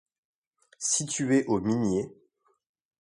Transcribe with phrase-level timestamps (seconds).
[0.79, 2.09] Située au Minier.